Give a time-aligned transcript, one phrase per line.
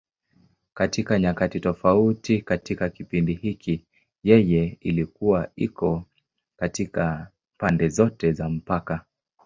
[0.73, 3.85] Katika nyakati tofauti katika kipindi hiki,
[4.23, 6.03] yeye ilikuwa iko
[6.57, 9.05] katika pande zote za mpaka.